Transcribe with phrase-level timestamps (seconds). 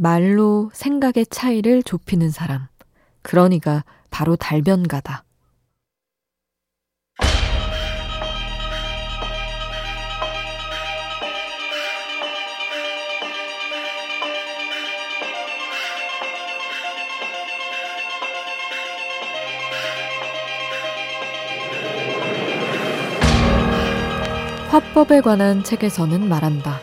[0.00, 2.68] 말로 생각의 차이를 좁히는 사람.
[3.22, 5.24] 그러니까 바로 달변가다.
[24.68, 26.78] 화법에 관한 책에서는 말한다.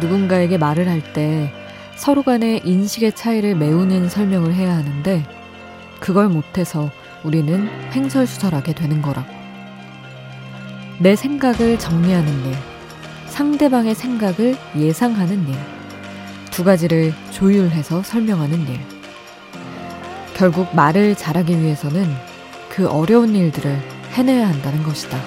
[0.00, 1.52] 누군가에게 말을 할때
[2.00, 5.22] 서로 간의 인식의 차이를 메우는 설명을 해야 하는데
[6.00, 6.90] 그걸 못해서
[7.22, 9.28] 우리는 횡설수설하게 되는 거라고.
[10.98, 12.54] 내 생각을 정리하는 일,
[13.26, 15.54] 상대방의 생각을 예상하는 일,
[16.50, 18.80] 두 가지를 조율해서 설명하는 일.
[20.32, 22.06] 결국 말을 잘하기 위해서는
[22.70, 23.78] 그 어려운 일들을
[24.14, 25.18] 해내야 한다는 것이다.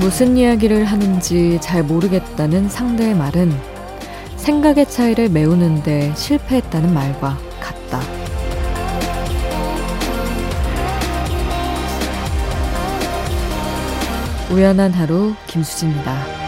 [0.00, 3.52] 무슨 이야기를 하는지 잘 모르겠다는 상대의 말은
[4.36, 8.00] 생각의 차이를 메우는데 실패했다는 말과 같다.
[14.50, 16.47] 우연한 하루 김수지입니다.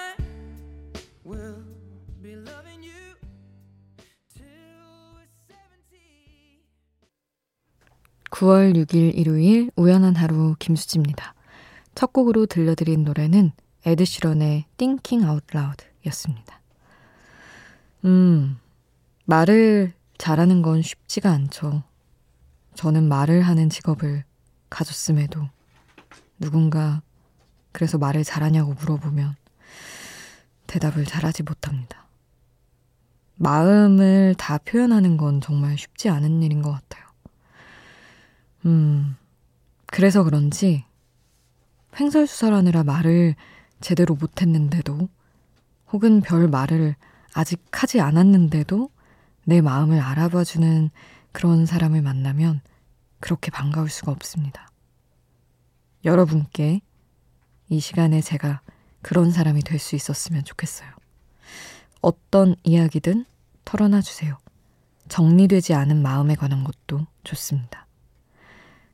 [8.41, 11.35] 9월 6일 일요일 우연한 하루 김수지입니다.
[11.93, 13.51] 첫 곡으로 들려드린 노래는
[13.85, 16.59] 에드시런의 Thinking Out Loud 였습니다.
[18.03, 18.57] 음,
[19.25, 21.83] 말을 잘하는 건 쉽지가 않죠.
[22.73, 24.23] 저는 말을 하는 직업을
[24.71, 25.47] 가졌음에도
[26.39, 27.03] 누군가
[27.71, 29.35] 그래서 말을 잘하냐고 물어보면
[30.65, 32.07] 대답을 잘하지 못합니다.
[33.35, 37.10] 마음을 다 표현하는 건 정말 쉽지 않은 일인 것 같아요.
[38.65, 39.15] 음,
[39.87, 40.85] 그래서 그런지
[41.99, 43.35] 횡설수설 하느라 말을
[43.81, 45.09] 제대로 못했는데도
[45.91, 46.95] 혹은 별 말을
[47.33, 48.89] 아직 하지 않았는데도
[49.45, 50.89] 내 마음을 알아봐주는
[51.31, 52.61] 그런 사람을 만나면
[53.19, 54.69] 그렇게 반가울 수가 없습니다.
[56.05, 56.81] 여러분께
[57.69, 58.61] 이 시간에 제가
[59.01, 60.89] 그런 사람이 될 수 있었으면 좋겠어요.
[62.01, 63.25] 어떤 이야기든
[63.65, 64.37] 털어놔 주세요.
[65.09, 67.85] 정리되지 않은 마음에 관한 것도 좋습니다.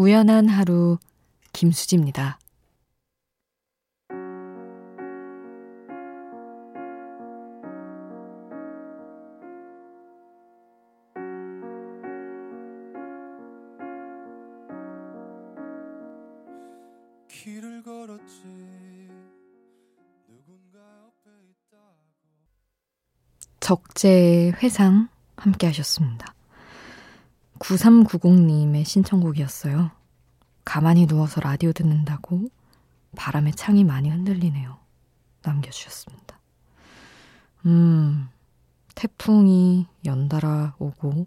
[0.00, 0.96] 우연한 하루
[1.52, 2.38] 김수지입니다.
[23.60, 26.39] 적재의 회상 함께 하셨습니다.
[27.60, 29.90] 9390님의 신청곡이었어요.
[30.64, 32.48] 가만히 누워서 라디오 듣는다고
[33.16, 34.78] 바람에 창이 많이 흔들리네요.
[35.42, 36.38] 남겨주셨습니다.
[37.66, 38.28] 음,
[38.94, 41.26] 태풍이 연달아 오고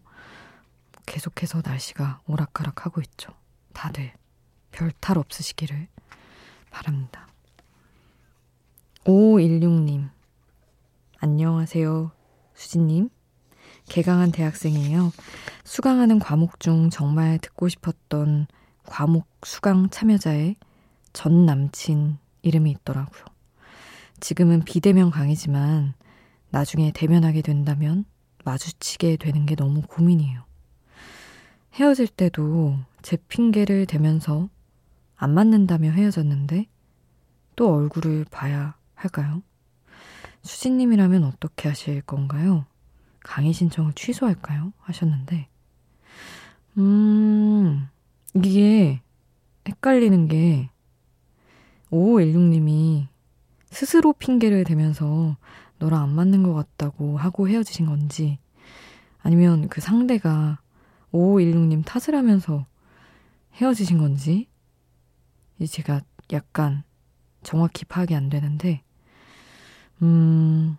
[1.06, 3.34] 계속해서 날씨가 오락가락하고 있죠.
[3.74, 4.12] 다들
[4.72, 5.88] 별 탈 없으시기를
[6.72, 7.28] 바랍니다.
[9.06, 10.10] 5516님,
[11.20, 12.12] 안녕하세요.
[12.56, 13.10] 수진님.
[13.88, 15.12] 개강한 대학생이에요.
[15.64, 18.48] 수강하는 과목 중 정말 듣고 싶었던
[18.86, 20.56] 과목 수강 참여자의
[21.14, 23.24] 전 남친 이름이 있더라고요.
[24.20, 25.94] 지금은 비대면 강의지만
[26.50, 28.06] 나중에 대면하게 된다면
[28.46, 30.44] 마주치게 되는 게 너무 고민이에요.
[31.74, 34.50] 헤어질 때도 제 핑계를 대면서
[35.16, 36.68] 안 맞는다며 헤어졌는데
[37.56, 39.42] 또 얼굴을 봐야 할까요?
[40.44, 42.66] 수진님이라면 어떻게 하실 건가요?
[43.24, 44.74] 강의 신청을 취소할까요?
[44.80, 45.48] 하셨는데,
[46.78, 47.88] 음,
[48.36, 49.02] 이게
[49.68, 50.70] 헷갈리는 게,
[51.92, 53.08] 5516님이
[53.70, 55.38] 스스로 핑계를 대면서
[55.80, 58.40] 너랑 안 맞는 것 같다고 하고 헤어지신 건지,
[59.22, 60.60] 아니면 그 상대가
[61.12, 62.66] 5516님 탓을 하면서
[63.54, 64.48] 헤어지신 건지,
[65.66, 66.84] 제가 약간
[67.44, 68.84] 정확히 파악이 안 되는데,
[70.02, 70.78] 음,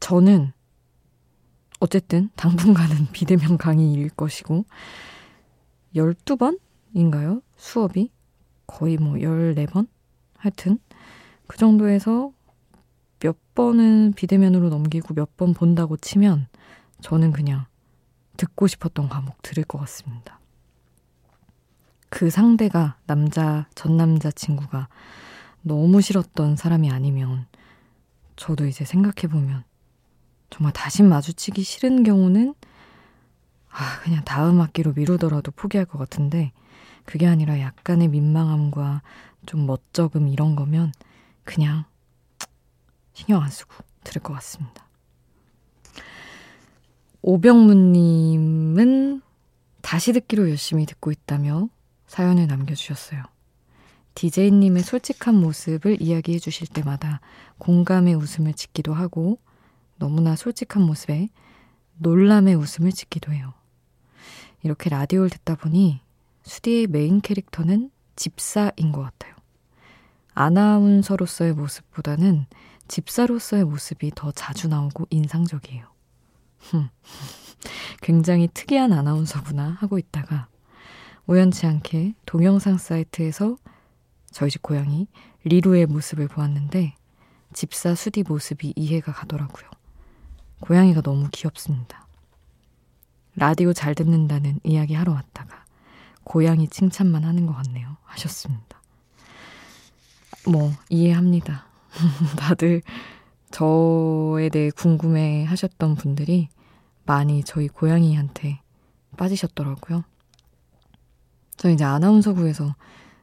[0.00, 0.52] 저는
[1.80, 4.64] 어쨌든 당분간은 비대면 강의일 것이고,
[5.94, 7.42] 12번인가요?
[7.56, 8.10] 수업이?
[8.66, 9.88] 거의 뭐 14번?
[10.38, 10.78] 하여튼,
[11.46, 12.32] 그 정도에서
[13.20, 16.48] 몇 번은 비대면으로 넘기고 몇 번 본다고 치면
[17.00, 17.66] 저는 그냥
[18.36, 20.40] 듣고 싶었던 과목 들을 것 같습니다.
[22.08, 24.88] 그 상대가 남자, 전 남자친구가
[25.62, 27.46] 너무 싫었던 사람이 아니면
[28.36, 29.64] 저도 이제 생각해보면
[30.54, 32.54] 정말 다시 마주치기 싫은 경우는
[33.70, 36.52] 아, 그냥 다음 학기로 미루더라도 포기할 것 같은데
[37.04, 39.02] 그게 아니라 약간의 민망함과
[39.46, 40.92] 좀 멋쩍음 이런 거면
[41.42, 41.86] 그냥
[43.14, 43.74] 신경 안 쓰고
[44.04, 44.86] 들을 것 같습니다.
[47.22, 49.22] 오병문님은
[49.82, 51.68] 다시 듣기로 열심히 듣고 있다며
[52.06, 53.24] 사연을 남겨주셨어요.
[54.14, 57.20] DJ님의 솔직한 모습을 이야기해 주실 때마다
[57.58, 59.40] 공감의 웃음을 짓기도 하고
[60.04, 61.30] 너무나 솔직한 모습에
[61.96, 63.54] 놀람의 웃음을 짓기도 해요.
[64.62, 66.02] 이렇게 라디오를 듣다 보니
[66.42, 69.34] 수디의 메인 캐릭터는 집사인 것 같아요.
[70.34, 72.44] 아나운서로서의 모습보다는
[72.86, 75.86] 집사로서의 모습이 더 자주 나오고 인상적이에요.
[78.02, 80.48] 굉장히 특이한 아나운서구나 하고 있다가
[81.26, 83.56] 우연치 않게 동영상 사이트에서
[84.30, 85.08] 저희 집 고양이
[85.44, 86.94] 리루의 모습을 보았는데
[87.54, 89.70] 집사 수디 모습이 이해가 가더라고요.
[90.60, 92.06] 고양이가 너무 귀엽습니다.
[93.36, 95.64] 라디오 잘 듣는다는 이야기 하러 왔다가
[96.22, 97.96] 고양이 칭찬만 하는 것 같네요.
[98.04, 98.80] 하셨습니다.
[100.46, 101.66] 뭐, 이해합니다.
[102.38, 102.82] 다들
[103.50, 106.48] 저에 대해 궁금해 하셨던 분들이
[107.04, 108.60] 많이 저희 고양이한테
[109.16, 110.04] 빠지셨더라고요.
[111.56, 112.74] 저 이제 아나운서부에서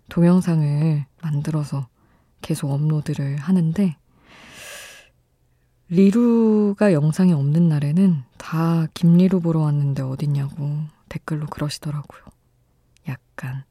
[0.10, 1.88] 동영상을 만들어서
[2.42, 3.95] 계속 업로드를 하는데
[5.93, 12.21] 리루가 영상이 없는 날에는 다 김리루 보러 왔는데 어딨냐고 댓글로 그러시더라고요.
[13.09, 13.65] 약간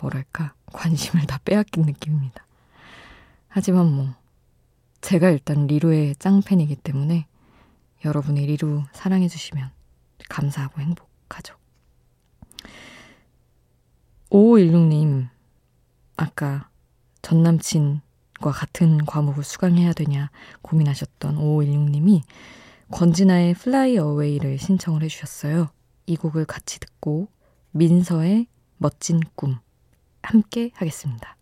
[0.00, 2.46] 뭐랄까 관심을 다 빼앗긴 느낌입니다.
[3.48, 4.14] 하지만 뭐
[5.00, 7.26] 제가 일단 리루의 짱팬이기 때문에
[8.04, 9.72] 여러분이 리루 사랑해주시면
[10.28, 11.56] 감사하고 행복하죠.
[14.30, 15.28] 5516님,
[16.16, 16.68] 아까
[17.22, 18.02] 전 남친
[18.40, 20.30] 과 같은 과목을 수강해야 되냐
[20.62, 22.22] 고민하셨던 5516님이
[22.90, 25.68] 권진아의 Fly Away를 신청을 해주셨어요.
[26.06, 27.28] 이 곡을 같이 듣고
[27.72, 28.46] 민서의
[28.78, 29.58] 멋진 꿈
[30.22, 31.36] 함께 하겠습니다.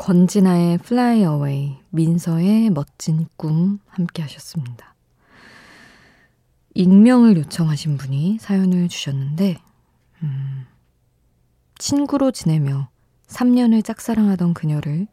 [0.00, 4.94] 권진아의 Fly Away, 민서의 멋진 꿈 함께 하셨습니다.
[6.72, 9.58] 익명을 요청하신 분이 사연을 주셨는데,
[10.22, 10.66] 음,
[11.76, 12.88] 친구로 지내며
[13.26, 15.06] 3년을 짝사랑하던 그녀를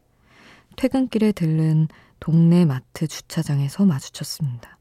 [0.76, 4.78] 퇴근길에 들른 동네 마트 주차장에서 마주쳤습니다.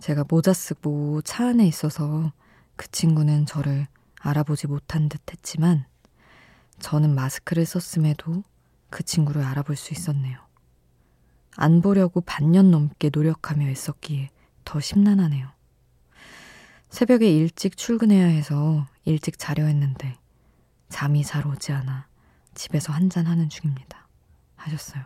[0.00, 2.32] 제가 모자 쓰고 차 안에 있어서
[2.74, 3.86] 그 친구는 저를
[4.18, 5.84] 알아보지 못한 듯 했지만,
[6.80, 8.42] 저는 마스크를 썼음에도
[8.90, 10.38] 그 친구를 알아볼 수 있었네요.
[11.56, 14.30] 안 보려고 반년 넘게 노력하며 애썼기에
[14.64, 15.50] 더 심란하네요.
[16.88, 20.16] 새벽에 일찍 출근해야 해서 일찍 자려 했는데
[20.88, 22.06] 잠이 잘 오지 않아
[22.54, 24.08] 집에서 한잔하는 중입니다.
[24.56, 25.04] 하셨어요.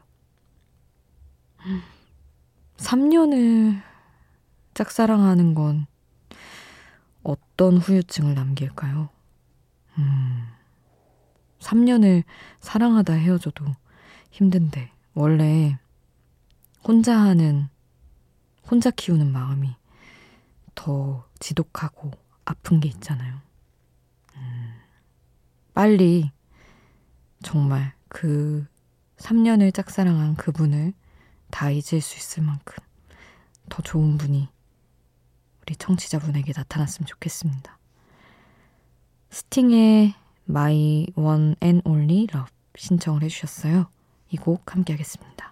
[2.77, 3.83] 3년을
[4.75, 5.87] 짝사랑하는 건
[7.23, 9.09] 어떤 후유증을 남길까요?
[9.99, 10.47] 음.
[11.63, 12.25] 3년을
[12.61, 13.65] 사랑하다 헤어져도
[14.31, 15.79] 힘든데, 원래
[16.85, 17.69] 혼자 하는,
[18.69, 19.75] 혼자 키우는 마음이
[20.75, 22.11] 더 지독하고
[22.45, 23.41] 아픈 게 있잖아요.
[24.37, 24.75] 음,
[25.75, 26.31] 빨리
[27.43, 28.67] 정말 그
[29.19, 30.93] 3년을 짝사랑한 그분을
[31.51, 32.83] 다 잊을 수 있을 만큼
[33.69, 34.49] 더 좋은 분이
[35.63, 37.79] 우리 청취자분에게 나타났으면 좋겠습니다.
[39.31, 40.15] 스팅의
[40.53, 43.87] My One and Only Love 신청을 해주셨어요.
[44.33, 45.52] 이 곡 함께 하겠습니다.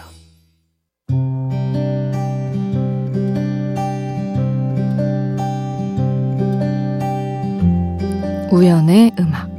[8.61, 9.49] 우연의 음악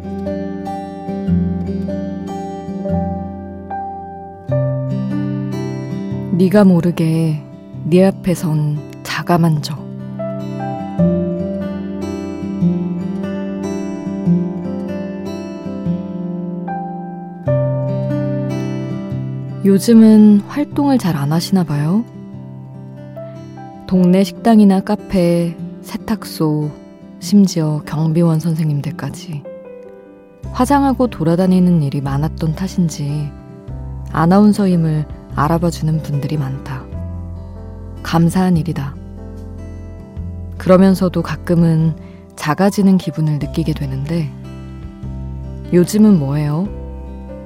[6.37, 7.43] 네가 모르게
[7.83, 9.75] 네 앞에선 자가만져
[19.65, 22.05] 요즘은 활동을 잘 안 하시나 봐요.
[23.89, 26.82] 동네 식당이나 카페, 세탁소,
[27.23, 29.45] 심지어 경비원 선생님들까지
[30.51, 33.31] 화장하고 돌아다니는 일이 많았던 탓인지
[34.11, 36.85] 아나운서임을 알아봐주는 분들이 많다.
[38.03, 38.97] 감사한 일이다.
[40.59, 41.95] 그러면서도 가끔은
[42.35, 44.29] 작아지는 기분을 느끼게 되는데
[45.73, 46.67] 요즘은 뭐예요?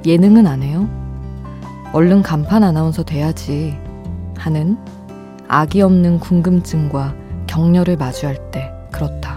[0.07, 0.89] 예능은 안 해요?
[1.93, 3.77] 얼른 간판 아나운서 돼야지
[4.39, 4.79] 하는
[5.49, 7.15] 악이 없는 궁금증과
[7.47, 9.36] 격려를 마주할 때 그렇다.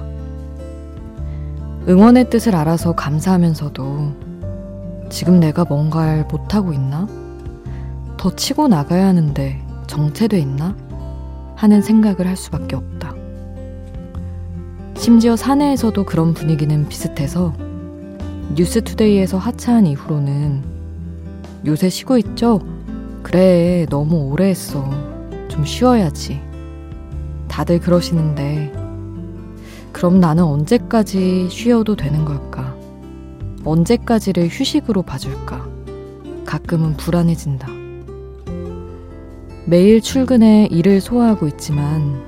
[1.89, 7.07] 응원의 뜻을 알아서 감사하면서도 지금 내가 뭔가를 못하고 있나?
[8.15, 10.75] 더 치고 나가야 하는데 정체돼 있나?
[11.55, 13.15] 하는 생각을 할 수밖에 없다.
[14.95, 17.55] 심지어 사내에서도 그런 분위기는 비슷해서
[18.53, 20.61] 뉴스투데이에서 하차한 이후로는
[21.65, 22.61] 요새 쉬고 있죠?
[23.23, 24.87] 그래, 너무 오래 했어.
[25.47, 26.39] 좀 쉬어야지.
[27.47, 28.78] 다들 그러시는데,
[29.99, 32.73] 그럼 나는 언제까지 쉬어도 되는 걸까?
[33.65, 35.67] 언제까지를 휴식으로 봐줄까?
[36.45, 37.67] 가끔은 불안해진다.
[39.65, 42.23] 매일 출근해 일을 소화하고 있지만,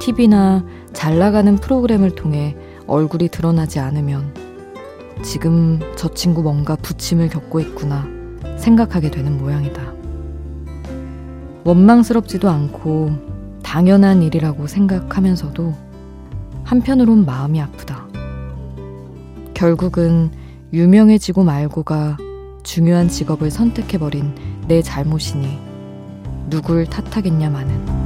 [0.00, 4.32] TV나 잘 나가는 프로그램을 통해 얼굴이 드러나지 않으면,
[5.22, 8.08] 지금 저 친구 뭔가 부침을 겪고 있구나.
[8.56, 9.82] 생각하게 되는 모양이다.
[11.62, 13.10] 원망스럽지도 않고
[13.62, 15.85] 당연한 일이라고 생각하면서도
[16.66, 18.08] 한편으론 마음이 아프다.
[19.54, 20.32] 결국은
[20.72, 22.16] 유명해지고 말고가
[22.64, 24.34] 중요한 직업을 선택해버린
[24.66, 25.58] 내 잘못이니
[26.50, 28.05] 누굴 탓하겠냐마는.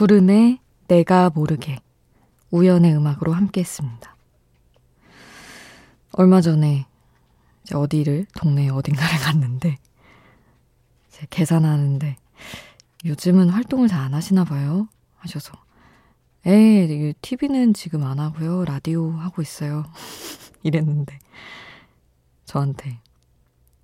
[0.00, 1.78] 구름의 내가 모르게.
[2.50, 4.16] 우연의 음악으로 함께 했습니다.
[6.12, 6.86] 얼마 전에
[7.62, 9.76] 이제 어디를 동네 어딘가를 갔는데
[11.06, 12.16] 이제 계산하는데
[13.04, 14.88] 요즘은 활동을 잘 안 하시나 봐요?
[15.18, 15.52] 하셔서
[16.46, 18.64] 에 TV는 지금 안 하고요.
[18.64, 19.84] 라디오 하고 있어요.
[20.64, 21.18] 이랬는데
[22.46, 23.00] 저한테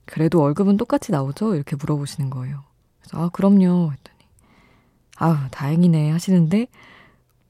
[0.07, 1.55] 그래도 월급은 똑같이 나오죠?
[1.55, 2.65] 이렇게 물어보시는 거예요.
[3.03, 3.93] 그래서 아 그럼요.
[3.93, 4.16] 했더니
[5.17, 6.67] 아우, 다행이네 하시는데,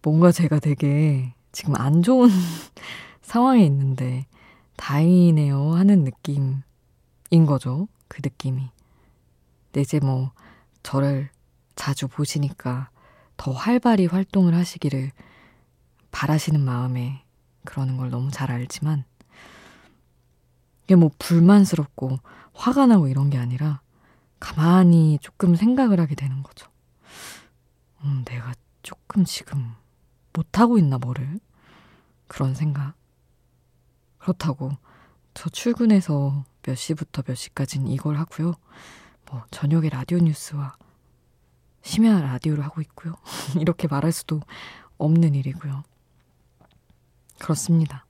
[0.02, 2.28] 뭔가 제가 되게 지금 안 좋은
[3.22, 4.26] 상황에 있는데,
[4.76, 6.62] 다행이네요 하는 느낌인
[7.46, 7.88] 거죠.
[8.08, 8.70] 그 느낌이.
[9.76, 10.30] 이제 뭐,
[10.82, 11.28] 저를
[11.74, 12.88] 자주 보시니까
[13.36, 15.10] 더 활발히 활동을 하시기를
[16.12, 17.22] 바라시는 마음에
[17.64, 19.04] 그러는 걸 너무 잘 알지만,
[20.84, 22.20] 이게 뭐 불만스럽고
[22.54, 23.80] 화가 나고 이런 게 아니라
[24.38, 26.70] 가만히 조금 생각을 하게 되는 거죠.
[28.02, 29.74] 음, 내가 조금 지금
[30.32, 31.40] 못하고 있나 뭐를?
[32.28, 32.94] 그런 생각.
[34.18, 34.72] 그렇다고
[35.34, 38.54] 저 출근해서 몇 시부터 몇 시까지는 이걸 하고요.
[39.30, 40.76] 뭐 저녁에 라디오 뉴스와
[41.82, 43.14] 심야 라디오를 하고 있고요.
[43.60, 44.40] 이렇게 말할 수도
[44.98, 45.84] 없는 일이고요.
[47.38, 48.06] 그렇습니다.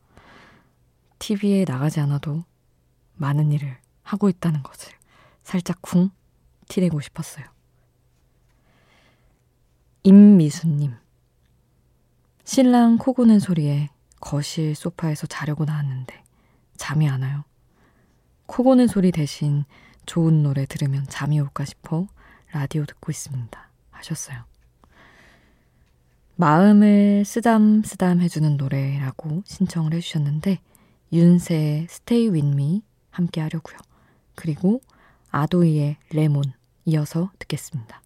[1.19, 2.45] TV에 나가지 않아도
[3.15, 4.93] 많은 일을 하고 있다는 것을
[5.43, 6.11] 살짝 쿵
[6.69, 7.56] 티내고 싶었어요.
[10.07, 10.95] 임미수님.
[12.45, 13.89] 신랑 코 고는 소리에
[14.21, 16.23] 거실 소파에서 자려고 나왔는데
[16.77, 17.43] 잠이 안 와요.
[18.47, 19.65] 코 고는 소리 대신
[20.07, 22.07] 좋은 노래 들으면 잠이 올까 싶어
[22.53, 23.69] 라디오 듣고 있습니다.
[23.91, 24.45] 하셨어요.
[26.37, 30.61] 마음을 쓰담쓰담 해주는 노래라고 신청을 해주셨는데
[31.13, 33.77] 윤세의 Stay With Me 함께 하려고요.
[34.37, 34.81] 그리고
[35.33, 36.45] 아도이의 레몬
[36.85, 38.03] 이어서 듣겠습니다.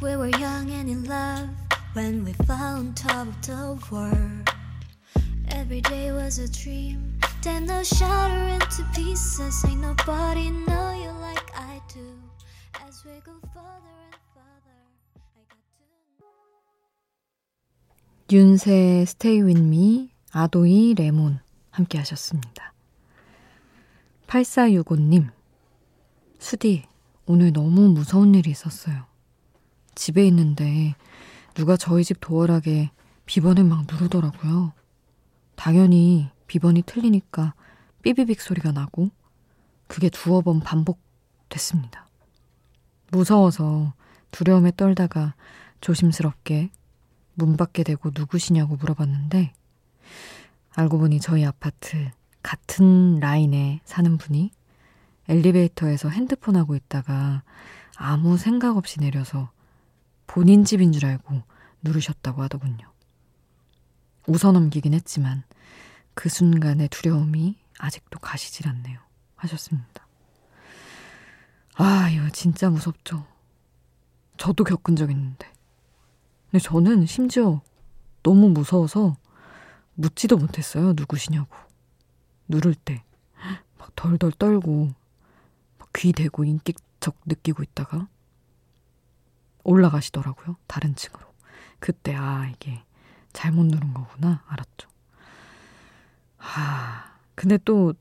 [0.00, 1.48] We were young and in love
[1.94, 4.48] when we found top of the world.
[5.50, 7.18] Every day was a dream.
[7.42, 9.64] Then they'll shatter into pieces.
[9.66, 12.14] Ain't nobody know you like I do.
[12.86, 14.78] As we go further and further,
[15.34, 15.58] I got
[18.28, 18.34] to.
[18.36, 21.40] 윤세의 Stay With Me, 아도이 레몬
[21.70, 22.72] 함께 하셨습니다.
[24.28, 25.30] 8465님,
[26.38, 26.84] 수디,
[27.26, 29.08] 오늘 너무 무서운 일이 있었어요.
[29.98, 30.94] 집에 있는데
[31.54, 32.90] 누가 저희 집 도어락에
[33.26, 34.72] 비번을 막 누르더라고요.
[35.56, 37.54] 당연히 비번이 틀리니까
[38.02, 39.10] 삐비빅 소리가 나고
[39.88, 42.06] 그게 두어 번 반복됐습니다.
[43.10, 43.92] 무서워서
[44.30, 45.34] 두려움에 떨다가
[45.80, 46.70] 조심스럽게
[47.34, 49.52] 문 밖에 대고 누구시냐고 물어봤는데
[50.76, 52.10] 알고 보니 저희 아파트
[52.44, 54.52] 같은 라인에 사는 분이
[55.28, 57.42] 엘리베이터에서 핸드폰 하고 있다가
[57.96, 59.50] 아무 생각 없이 내려서
[60.28, 61.42] 본인 집인 줄 알고
[61.82, 62.92] 누르셨다고 하더군요.
[64.28, 65.42] 웃어 넘기긴 했지만
[66.14, 69.00] 그 순간의 두려움이 아직도 가시질 않네요.
[69.34, 70.06] 하셨습니다.
[71.74, 73.26] 아, 이거 진짜 무섭죠.
[74.36, 75.50] 저도 겪은 적 있는데.
[76.50, 77.62] 근데 저는 심지어
[78.22, 79.16] 너무 무서워서
[79.94, 80.92] 묻지도 못했어요.
[80.92, 81.56] 누구시냐고.
[82.48, 83.02] 누를 때.
[83.78, 84.92] 막 덜덜 떨고,
[85.94, 88.08] 귀 대고 인기척 느끼고 있다가
[89.68, 90.56] 올라가시더라고요.
[90.66, 91.26] 다른 층으로.
[91.78, 92.82] 그때, 아, 이게
[93.32, 94.42] 잘못 누른 거구나.
[94.46, 94.88] 알았죠.
[96.38, 97.94] 아, 근데 또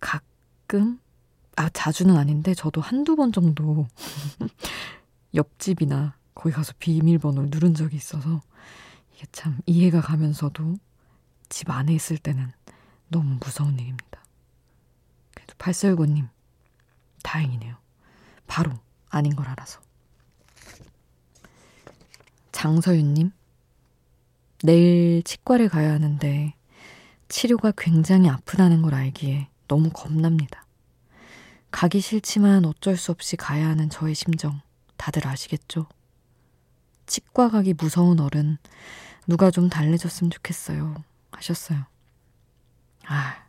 [0.00, 0.98] 가끔,
[1.56, 3.86] 아, 자주는 아닌데, 저도 한두 번 정도
[5.34, 8.42] 옆집이나 거기 가서 비밀번호를 누른 적이 있어서
[9.14, 10.76] 이게 참 이해가 가면서도
[11.48, 12.50] 집 안에 있을 때는
[13.08, 14.24] 너무 무서운 일입니다.
[15.34, 16.28] 그래도 팔설구님
[17.22, 17.76] 다행이네요.
[18.46, 18.72] 바로
[19.10, 19.80] 아닌 걸 알아서.
[22.62, 23.32] 장서윤님,
[24.62, 26.54] 내일 치과를 가야 하는데
[27.26, 30.64] 치료가 굉장히 아프다는 걸 알기에 너무 겁납니다.
[31.72, 34.60] 가기 싫지만 어쩔 수 없이 가야 하는 저의 심정
[34.96, 35.88] 다들 아시겠죠?
[37.06, 38.58] 치과 가기 무서운 어른
[39.26, 41.02] 누가 좀 달래줬으면 좋겠어요.
[41.32, 41.84] 하셨어요.
[43.08, 43.44] 아,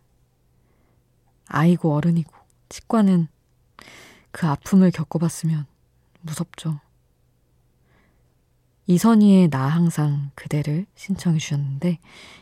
[1.45, 2.34] 아이고 어른이고
[2.67, 3.28] 치과는
[4.32, 5.67] 그 아픔을 겪어봤으면
[6.21, 6.80] 무섭죠.
[8.93, 11.97] 이선희의 나 항상 그대를 신청해 주셨는데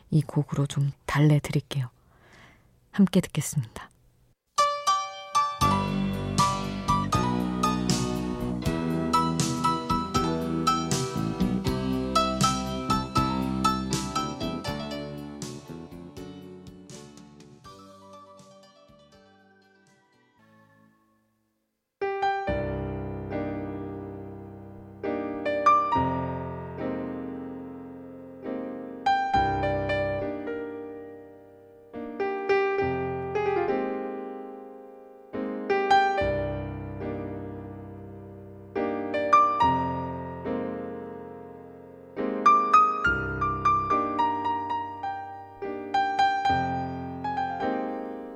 [0.09, 1.89] 이 곡으로 좀 달래드릴게요.
[2.91, 3.90] 함께 듣겠습니다.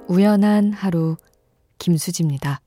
[0.08, 1.18] 우연한 하루
[1.80, 2.62] 김수지입니다.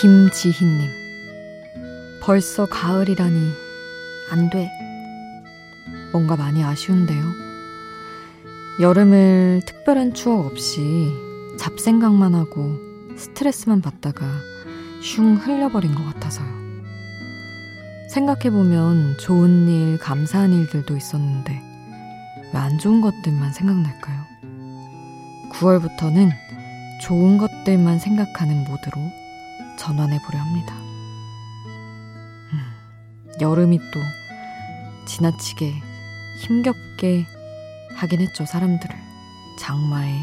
[0.00, 0.88] 김지희님,
[2.22, 3.50] 벌써 가을이라니,
[4.30, 4.77] 안 돼.
[6.12, 7.24] 뭔가 많이 아쉬운데요.
[8.80, 11.12] 여름을 특별한 추억 없이
[11.58, 12.78] 잡생각만 하고
[13.16, 14.26] 스트레스만 받다가
[15.02, 16.46] 슝 흘려버린 것 같아서요.
[18.10, 21.62] 생각해보면 좋은 일, 감사한 일들도 있었는데
[22.52, 24.24] 왜 안 좋은 것들만 생각날까요?
[25.52, 26.30] 9월부터는
[27.02, 29.00] 좋은 것들만 생각하는 모드로
[29.78, 30.74] 전환해 보려 합니다.
[32.52, 34.00] 음, 여름이 또
[35.06, 35.74] 지나치게
[36.38, 37.26] 힘겹게
[37.96, 38.94] 하긴 했죠, 사람들을.
[39.58, 40.14] 장마에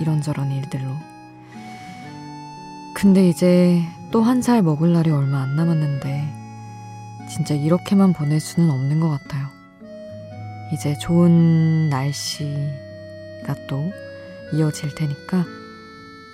[0.00, 0.90] 이런저런 일들로.
[2.94, 6.32] 근데 이제 또 한 살 먹을 날이 얼마 안 남았는데,
[7.28, 9.48] 진짜 이렇게만 보낼 수는 없는 것 같아요.
[10.72, 13.90] 이제 좋은 날씨가 또
[14.52, 15.44] 이어질 테니까,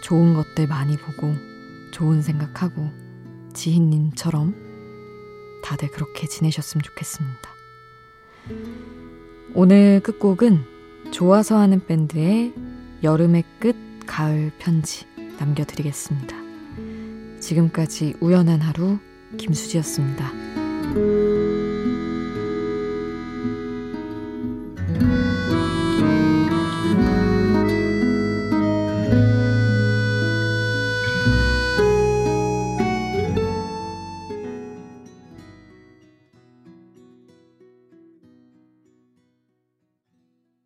[0.03, 1.35] 좋은 것들 많이 보고,
[1.93, 2.91] 좋은 생각하고,
[3.55, 4.55] 지희님처럼
[5.65, 7.60] 다들 그렇게 지내셨으면 좋겠습니다.
[9.55, 10.61] 오늘 끝곡은
[11.11, 12.55] 좋아서 하는 밴드의
[13.03, 13.77] 여름의 끝,
[14.07, 15.07] 가을 편지
[15.39, 16.37] 남겨드리겠습니다.
[17.41, 18.99] 지금까지 우연한 하루
[19.39, 21.40] 김수지였습니다.